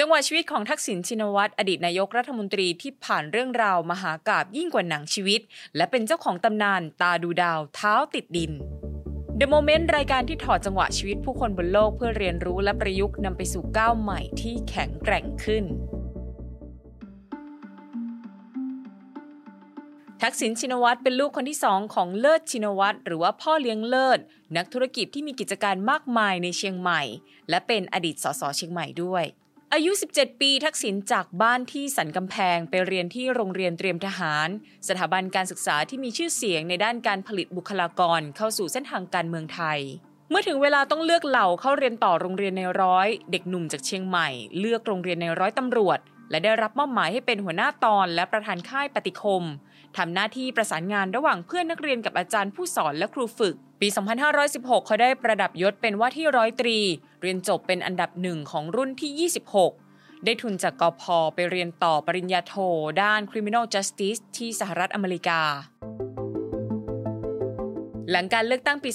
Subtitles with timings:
[0.00, 5.40] จังหวะชีวิตของทักษิณชินวัตรอดีตนายกรัฐมนตรีที่ผ่านเรื่องราวมหากาบยิ่งกว่าหนังชีวิต
[5.76, 8.52] และเป็นเจ้าของตำนานตาดูดาวเท้าติดดิน
[9.38, 15.64] The Moment รายการที่ถอดจังหวะชีวิตผู้คนบนโลกเพื่อเรียนรู้และประยุกต์นำไปสู่ก้าวใหม่ที่แข็งแกร่งขึ้น
[20.22, 24.18] ทักษิณชินวัตรเป็นลูกคนที่สองของเลิศชินวัตรหรือว่าพ่อเลี้ยงเลิศ
[24.56, 27.02] นักธุรกิจที่มีกิจการมากมายในเชียงใหม่
[27.50, 29.26] และเป็นอดีตสสเชียงใหม่ด้วย
[29.78, 34.48] อายุ 17 ปีทักษิณจากบ้านที่สันกำแพงไปเรียนที่โรงเรียนเตรียมทหาร
[34.88, 39.78] สถาบันการศึกษาที่มีชื่อเสียงในด้านการผลิตบุคลากรเข้าสู่เส้นทางการเมืองไทย
[40.30, 45.98] เมื่อถึงเวลาต้องเลือกเหล่าเข้าเรียนต่อโรงเรียนในร้อย เด็กหนุ่มจากเชียงใหม่ เลือกโรงเรียนในร้อยตำรวจ
[46.30, 49.42] และได้รับมอบหมายให้เป็นหัวหน้าตอนและประธานค่ายปฏิคม
[49.96, 53.88] ทำหน้าที่ประสานงานระหว่างเพื่อนนักเรียนกับอาจารย์ผู้สอนและครูฝึก ปี
[54.36, 56.78] 2516 เขาได้ประดับยศเป็นว่าที่ร้อยตรี
[57.22, 59.30] เรียนจบเป็นอันดับหนึ่งของรุ่นที่
[59.82, 61.02] 26 ได้ทุนจากกพ
[61.34, 62.54] ไปเรียนต่อปริญญาโท
[63.02, 65.40] ด้าน Criminal Justice ที่สหรัฐอเมริกา
[68.10, 68.90] หลังการเลือกตั้งปี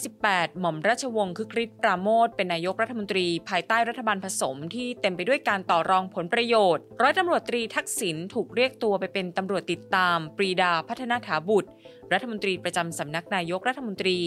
[0.00, 11.70] 2518 หม่อมราชวงศ์คึกฤทธิ์ปราโมทเป็นนายกรัฐมนตรีภายใต้รัฐบาลผสมที่เต็มไปด้วยการต่อรองผลประโยชน์ ร้อยตำรวจตรีทักษิณถูกเรียกตัวไปเป็นตำรวจติดตาม ปรีดาพัฒนาถาบุตร
[12.12, 14.18] รัฐมนตรีประจำสำนักนายกรัฐมนตรี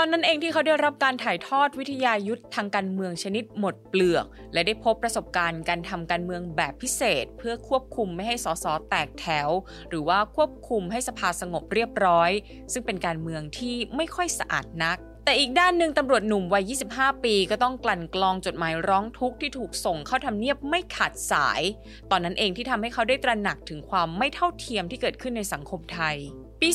[0.00, 9.48] ตอนนั้นเองที่เขาได้รับการถ่ายทอดวิทยายุทธทางการเมืองชนิดหมดเปลือก และได้พบประสบการณ์การทำการเมืองแบบพิเศษ เพื่อควบคุมไม่ให้สสแตกแถว
[9.88, 12.30] หรือว่าควบคุมให้สภาสงบเรียบร้อย
[12.72, 21.62] ซึ่งเป็นการเมืองที่ไม่ค่อยสะอาดนักแต่อีกด้านหนึ่งตำรวจหนุ่มวัย 25 ปีก็ต้องกลั่นกรองจดหมายร้องทุกข์ที่ถูกส่งเข้าทำเนียบไม่ขาดสาย
[22.10, 26.18] ตอนนั้นเองที่ทำให้เขาได้ตระหนักถึงความไม่เท่าเทียมที่เกิดขึ้นในสังคมไทย
[26.62, 26.68] ปี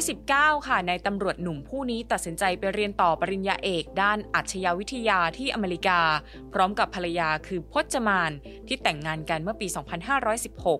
[0.00, 6.00] 2519 ค่ะในตำรวจหนุ่มผู้นี้ตัดสินใจไปเรียนต่อปริญญาเอกด้านอัจฉริยวิทยาที่อเมริกา
[6.52, 8.32] พร้อมกับภรรยาคือพจมาน
[8.68, 9.66] ที่แต่งงานกันเมื่อปี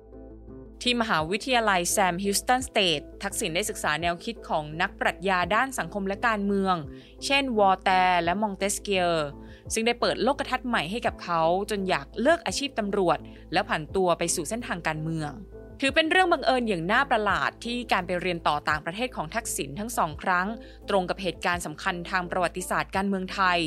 [0.05, 6.77] 2516 ที่มหาวิทยาลัย Sam Houston State ทักษิณได้ศึกษาแนวคิดของนักปรัชญาด้านสังคมและการเมือง
[7.25, 9.29] เช่นวอลแตร์และมองเตสกิเออ
[9.73, 13.19] ซึ่งได้เปิดโลกทัศน์ใหม่ให้กับเขาจนอยากเลิกอาชีพตำรวจ
[13.53, 15.33] และผันตัวไปสู่เส้นทางการเมือง
[15.81, 20.47] ถือเป็นเรื่องบังเอิญอย่างน่าประหลาดที่การไปเรียนต่อต่างประเทศของทักษิณทั้งสองครั้ง
[20.89, 23.59] ตรงกับเหตุการณ์สำคัญทางประวัติศาสตร์การเมืองไทย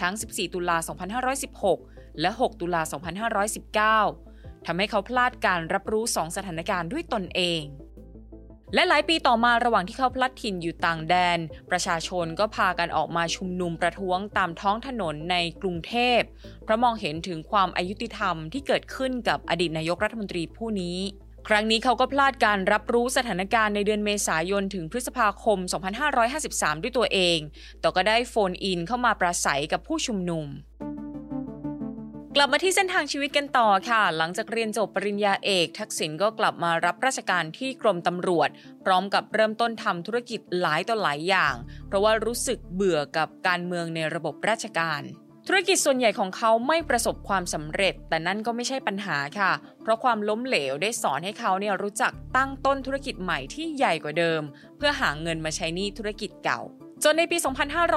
[0.00, 0.76] ทั้ง 14 ตุลา
[1.48, 2.82] 2516 และ 6 ตุลา
[3.94, 7.62] 2519 ทำให้เขาพลาดการรับรู้สองสถานการณ์ด้วยตนเอง
[8.74, 11.38] และหลายปีต่อมาระหว่างที่เขาพลัดถิ่นอยู่ต่างแดน
[11.70, 16.20] ประชาชนก็พากันออกมาชุมนุมประท้วงตามท้องถนนในกรุงเทพ
[16.64, 20.98] เพราะมองเห็นถึงความอายุติธรรมที่เกิดขึ้นกับอดีตนายกรัฐมนตรีผู้นี้
[21.48, 25.58] ครั้งนี้เขาก็พลาดการรับรู้สถานการณ์ในเดือนเมษายนถึงพฤษภาคม
[26.20, 27.38] 2553 ด้วยตัวเอง
[27.80, 30.46] แต่ก็ได้โฟนอินเข้ามาปราศัยกับผู้ชุมนุม
[32.36, 38.48] กลับมาที่เส้นทางชีวิตกันต่อค่ะ หลังจากเรียนจบปริญญาเอก ทักษิณก็กลับมารับราชการที่กรมตำรวจ
[38.84, 41.54] พร้อมกับเริ่มต้นทำธุรกิจหลายต่อหลายอย่าง
[41.86, 45.02] เพราะว่ารู้สึกเบื่อกับการเมืองในระบบราชการ
[45.52, 49.52] ธุรกิจส่วนใหญ่ของเขาไม่ประสบความสำเร็จ แต่นั่นก็ไม่ใช่ปัญหาค่ะ
[49.82, 54.42] เพราะความล้มเหลวได้สอนให้เขาเนี่ยรู้จักตั้งต้นธุรกิจใหม่ที่ใหญ่กว่าเดิม
[54.76, 56.60] เพื่อหาเงินมาใช้หนี้ธุรกิจเก่า
[57.04, 57.36] จนในปี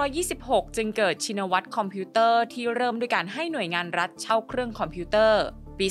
[0.08, 5.44] 2526 จึงเกิดชินวัตรคอมพิวเตอร์ที่เริ่มด้วยการให้หน่วยงานรัฐเช่าเครื่องคอมพิวเตอร์
[5.80, 5.88] ปี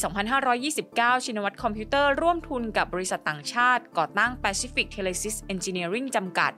[0.60, 6.52] 2529 ชินวัตรคอมพิวเตอร์ร่วมทุนกับบริษัทต่างชาติ ก่อตั้ง Pacific Telesis Engineering จำกัด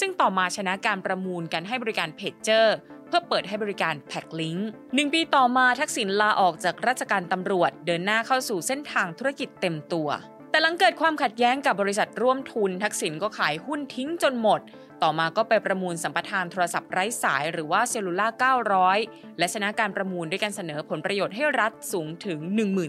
[0.00, 2.74] ซึ่งต่อมาชนะการประมูลการให้บริการเพจเจอร์
[3.10, 10.08] เพื่อเปิดให้บริการแพคลิงค์หนึ่งปีต่อมาทักษิณลาออกจากราชการตำรวจ เดินหน้าเข้าสู่เส้นทางธุรกิจเต็มตัว
[10.50, 14.60] แต่หลังเกิดความขัดแย้งกับบริษัทร่วมทุน ทักษิณก็ขายหุ้นทิ้งจนหมด
[15.02, 18.54] ต่อมาก็ไปประมูลสัมปทานโทรศัพท์ไร้สายหรือว่า Cellular
[18.88, 22.38] 900 และชนะการประมูลด้วยการเสนอผลประโยชน์ให้รัฐสูงถึง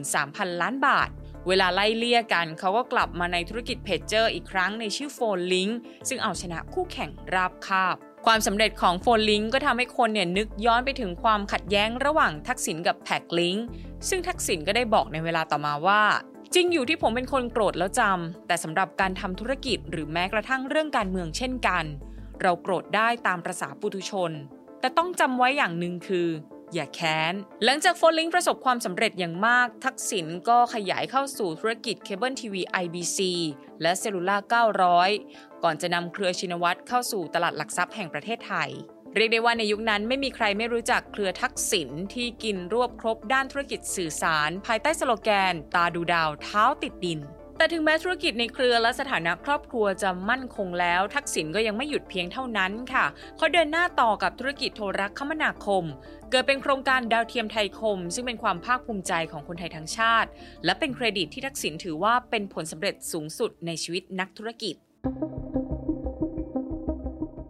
[0.05, 1.09] 13,000 ล้านบาท
[1.47, 5.69] เวลาไล่เลี่ยกันเขาก็กลับมาในธุรกิจเพจเจอร์อีกครั้งในชื่อโฟนลิงค์
[6.09, 13.55] ซึ่งเอาชนะคู่แข่งราบคาบ ความสำเร็จของโฟนลิงค์ก็ทำให้คนเนี่ยนึกย้อนไปถึงความขัดแย้งระหว่างทักษิณกับแพคลิงค์
[14.09, 16.03] ซึ่งทักษิณก็ได้บอกในเวลาต่อมาว่า
[16.53, 21.83] จริงอยู่ที่ผมเป็นคนโกรธแล้วจำแต่สำหรับการทำธุรกิจหรือแม้กระทั่งเรื่องการเมืองเช่นกัน
[22.41, 24.31] เราโกรธได้ตามประสาปุถุชน
[24.79, 26.27] แต่ต้องจำไว้อย่างหนึ่งคือ
[26.73, 27.33] อย่าแค้น
[27.63, 33.19] หลังจากโฟนลิงค์ประสบความสำเร็จอย่างมาก ทักษิณก็ขยายเข้าสู่ธุรกิจเคเบิลทีวี IBC
[33.81, 34.37] และเซลลูล่า
[34.99, 38.69] 900 ก่อนจะนำเครือชินวัตรเข้าสู่ตลาดหลักทรัพย์แห่งประเทศไทย
[39.15, 47.21] เรียกได้ว่าในยุคนั้นไม่มีใครไม่รู้จักเครือทักษิณที่กินรวบครบด้านธุรกิจสื่อสาร ภายใต้สโลแกน ตาดูดาวเท้าติดดิน
[47.57, 53.05] แต่ถึงแม้ธุรกิจในเครือและสถานะครอบครัวจะมั่นคงแล้ว ทักษิณก็ยังไม่หยุดเพียงเท่านั้นค่ะ
[53.37, 55.83] เขาเดินหน้าต่อกับธุรกิจโทรคมนาคม
[56.33, 60.29] เกิดเป็นโครงการดาวเทียมไทยคม ซึ่งเป็นความภาคภูมิใจของคนไทยทั้งชาติ
[60.65, 64.75] และเป็นเครดิตที่ทักษิณถือว่าเป็นผลสำเร็จสูงสุดในชีวิตนักธุรกิจ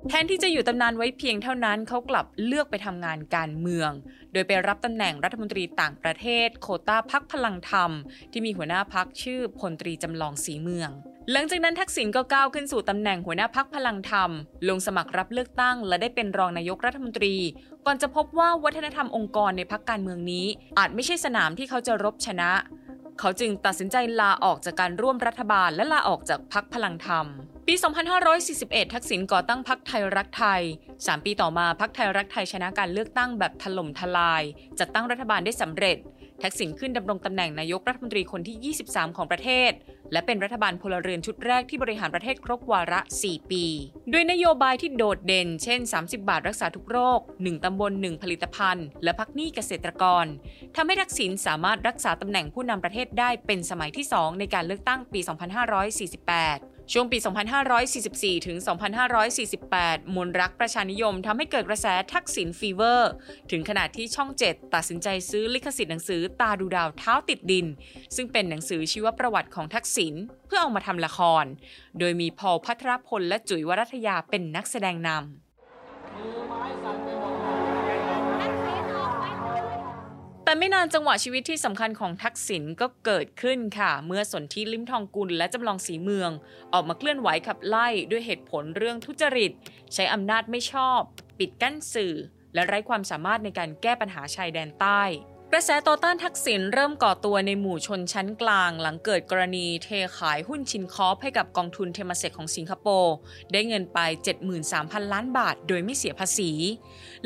[0.07, 3.91] แทนที่จะหยุดตำนานไว้เพียงเท่านั้นเขากลับเลือกไปทำงานการเมือง
[4.31, 7.91] โดยไปรับตำแหน่งรัฐมนตรีต่างประเทศ โควตาพรรคพลังธรรม
[8.31, 10.91] ที่มีหัวหน้าพรรคชื่อพลตรีจำลองศรีเมือง
[11.29, 14.31] หลังจากนั้นทักษิณก็ก้าวขึ้นสู่ตำแหน่งหัวหน้าพรรคพลังธรรม
[14.69, 17.35] ลงสมัครรับเลือกตั้ง และได้เป็นรองนายกรัฐมนตรี
[17.85, 20.45] ก่อนจะพบว่าวัฒนธรรมองค์กรในพรรคการเมืองนี้
[20.79, 22.51] อาจไม่ใช่สนามที่เขาจะรบชนะ
[23.19, 27.25] เขาจึงตัดสินใจลาออกจากการร่วมรัฐบาลและลาออกจากพักพลังธรรม
[27.67, 27.73] ปี
[28.33, 30.61] 2541 ทักษิณก่อตั้งพักไทยรักไทย
[30.97, 34.43] 3 ปีต่อมาพักไทยรักไทยชนะการเลือกตั้งแบบถล่มทลาย
[34.79, 35.97] จัดตั้งรัฐบาลได้สำเร็จ
[36.43, 39.71] ทักษิณขึ้นดำรงตำแหน่งนายกรัฐมนตรีคนที่ 23 ของประเทศ
[40.11, 43.65] และเป็นรัฐบาลพลเรือนชุดแรกที่บริหารประเทศครบวาระ 4 ปี
[44.11, 50.25] ด้วยนโยบายที่โดดเด่น เช่น 30 บาทรักษาทุกโรค 1 ตำบล 1 ผลิตภัณฑ์ และพักหนี้เกษตรกร
[50.75, 57.17] ทำให้ทักษิณสามารถรักษาตำแหน่งผู้นำประเทศได้เป็นสมัยที่ 2 ในการเลือกตั้งปี 2548 ช่วงปี
[57.81, 58.57] 2544 ถึง
[59.35, 63.11] 2548มวลรักประชานิยมทำให้เกิดกระแสทักษิณฟีเวอร์
[63.51, 67.67] ถึงขนาดที่ช่อง 7 ตัดสินใจซื้อลิขสิทธิ์หนังสือตาดูดาวเท้าติดดิน
[68.15, 70.13] ซึ่งเป็นหนังสือชีวประวัติของทักษิณ
[70.47, 71.45] เพื่อเอามาทำละคร
[71.99, 75.21] โดยมีพอลพัทรพลและจุ๋ยวรัตยาเป็นนักแสดงนำ
[80.51, 86.31] แต่ไม่นานจังหวะชีวิตที่สำคัญของทักษิณก็เกิดขึ้นค่ะ เมื่อสนธิลิ้มทองกุลและจำลองศรีเมือง
[86.73, 89.51] ออกมาเคลื่อนไหวขับไล่ด้วยเหตุผลเรื่องทุจริต
[89.93, 90.99] ใช้อำนาจไม่ชอบ
[91.39, 92.13] ปิดกั้นสื่อ
[92.53, 95.03] และไร้ความสามารถในการแก้ปัญหาชายแดนใต้
[95.53, 103.15] กระแสต่อต้านทักษิณเริ่มก่อตัวในหมู่ชนชั้นกลาง หลังเกิดกรณีเทขายหุ้นชินคอร์ปให้กับกองทุนเทมาเส็กของสิงคโปร์
[103.51, 103.99] ได้เงินไป
[104.57, 106.51] 73,000 ล้านบาท โดยไม่เสียภาษี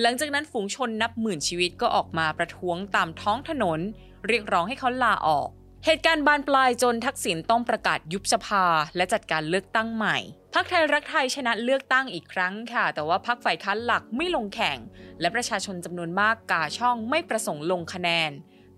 [0.01, 3.79] หลังจากนั้นฝูงชนนับหมื่นชีวิตก็ออกมาประท้วงตามท้องถนน
[4.27, 5.49] เรียกร้องให้เขาลาออก
[5.87, 8.65] เหตุการณ์บานปลายจนทักษิณต้องประกาศยุบสภา
[8.95, 10.17] และจัดการเลือกตั้งใหม่
[10.53, 14.77] พรรคไทยรักไทยชนะเลือกตั้งอีกครั้งค่ะ แต่ว่าพรรคฝ่ายค้านหลักไม่ลงแข่ง
[15.21, 18.31] และประชาชนจำนวนมากกาช่องไม่ประสงค์ลงคะแนน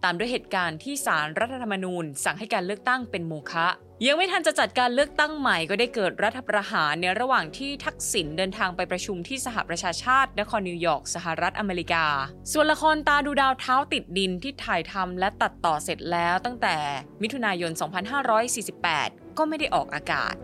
[0.03, 3.67] ตามด้วยเหตุการณ์ที่สารรัฐธรรมนูญ สั่งให้การเลือกตั้งเป็นโมฆะ
[4.05, 12.05] ยังไม่ทันจะจัดการเลือกตั้งใหม่ก็ได้เกิดรัฐประหารในระหว่างที่ทักษิณเดินทางไปประชุมที่สหประชาชาติ นครนิวยอร์กสหรัฐอเมริกา
[12.51, 16.77] ส่วนละครตาดูดาวเท้าติดดินที่ถ่ายทำและตัดต่อเสร็จแล้วตั้งแต่
[17.21, 17.71] มิถุนายน
[18.55, 20.35] 2548 ก็ไม่ได้ออกอากาศ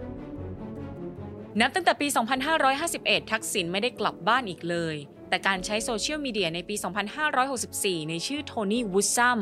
[1.59, 2.07] นับตั้งแต่ปี
[2.69, 4.95] 2551 ทักษิณไม่ได้กลับบ้านอีกเลย
[5.33, 6.75] แต่การใช้โซเชียลมีเดียในปี
[7.41, 9.39] 2564 ในชื่อโทนี่วูดซัม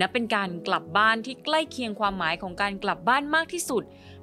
[0.00, 3.82] นับเป็นการกลับบ้านที่ใกล้เคียงความหมายของการกลับบ้านมากที่สุด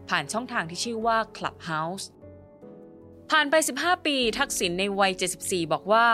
[0.10, 2.06] ผ่านช่องทางที่ชื่อว่า Clubhouse
[3.31, 5.12] ผ่านไป 15 ปีทักษิณในวัย
[5.42, 6.07] 74 บอกว่า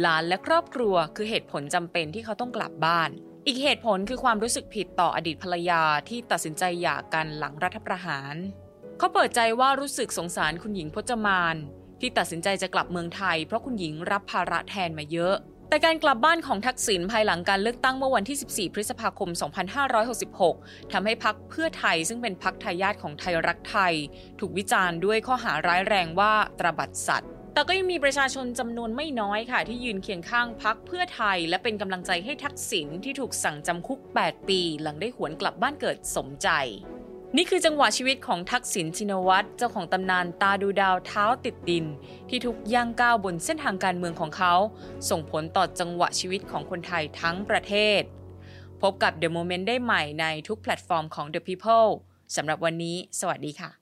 [0.00, 3.10] หลานและครอบครัวคือเหตุผลจำเป็นที่เขาต้องกลับบ้าน
[3.46, 8.34] อีกเหตุผลคือความรู้สึกผิดต่ออดีตภรรยาที่ตัดสินใจหย่ากันหลังรัฐประหาร
[8.98, 11.56] เขาเปิดใจว่ารู้สึกสงสารคุณหญิงพจมาน
[12.00, 15.36] ที่ตัดสินใจจะกลับเมืองไทย เพราะคุณหญิงรับภาระแทนมาเยอะ
[15.70, 19.30] แต่การกลับบ้านของทักษิณภายหลังการเลือกตั้งเมื่อวันที่ 14 พฤษภาคม
[20.30, 23.94] 2566ทำให้พักเพื่อไทยซึ่งเป็นพักทายาทของไทยรักไทย
[24.40, 36.48] ถูกวิจารณ์ด้วยข้อหาร้ายแรงว่าตระบัดสัตว์แต่ก็ยังมีประชาชนจำนวนไม่น้อยค่ะ ที่ยืนเคียงข้างพักเพื่อไทย และเป็นกำลังใจให้ทักษิณที่ถูกสั่งจำคุก 8 ปี หลังได้หวนกลับบ้านเกิดสมใจ
[37.36, 41.84] นี่คือจังหวะชีวิตของทักษิณชินวัตรเจ้าของตำนานตาดูดาวเท้าติดดิน
[42.28, 44.54] ที่ทุกย่างก้าวบนเส้นทางการเมืองของเขา
[45.10, 48.02] ส่งผลต่อจังหวะชีวิตของคนไทยทั้งประเทศ
[48.82, 51.88] พบกับ The Moment ได้ใหม่ในทุกแพลตฟอร์มของ The People
[52.36, 53.79] สำหรับวันนี้ สวัสดีค่ะ